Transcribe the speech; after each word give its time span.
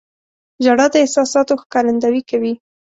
•ژړا 0.63 0.85
د 0.91 0.95
احساساتو 1.03 1.53
ښکارندویي 1.61 2.21
کوي. 2.29 2.53